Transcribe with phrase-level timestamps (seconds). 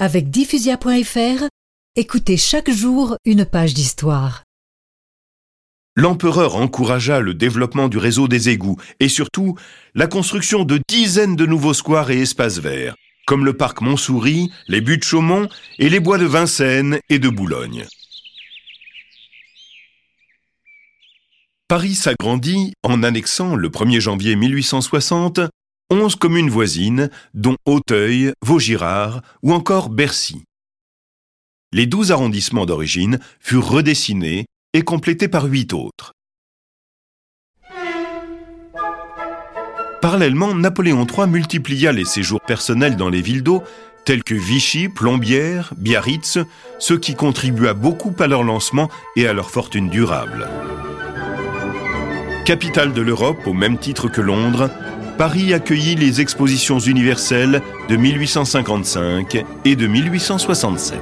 [0.00, 1.48] Avec diffusia.fr,
[1.96, 4.44] écoutez chaque jour une page d'histoire.
[5.96, 9.56] L'empereur encouragea le développement du réseau des égouts et surtout
[9.96, 12.94] la construction de dizaines de nouveaux squares et espaces verts,
[13.26, 15.48] comme le parc Montsouris, les buttes Chaumont
[15.80, 17.84] et les bois de Vincennes et de Boulogne.
[21.66, 25.40] Paris s'agrandit en annexant le 1er janvier 1860
[25.90, 30.44] 11 communes voisines, dont Auteuil, Vaugirard ou encore Bercy.
[31.72, 36.12] Les 12 arrondissements d'origine furent redessinés et complétés par 8 autres.
[40.02, 43.62] Parallèlement, Napoléon III multiplia les séjours personnels dans les villes d'eau,
[44.04, 46.38] telles que Vichy, Plombières, Biarritz,
[46.78, 50.48] ce qui contribua beaucoup à leur lancement et à leur fortune durable.
[52.44, 54.70] Capitale de l'Europe au même titre que Londres,
[55.18, 61.00] Paris accueillit les expositions universelles de 1855 et de 1867.